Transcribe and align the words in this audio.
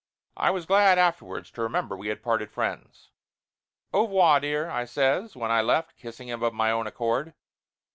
I 0.35 0.49
was 0.49 0.65
glad 0.65 0.97
afterwards 0.97 1.51
to 1.51 1.61
remember 1.61 1.95
we 1.95 2.07
had 2.07 2.23
parted 2.23 2.49
friends. 2.49 3.11
"Au 3.93 4.01
revoir, 4.07 4.39
dear!" 4.39 4.67
I 4.67 4.83
says 4.83 5.35
when 5.35 5.51
I 5.51 5.61
left, 5.61 5.95
kissing 5.95 6.27
him 6.27 6.41
of 6.41 6.55
my 6.55 6.71
own 6.71 6.87
accord. 6.87 7.35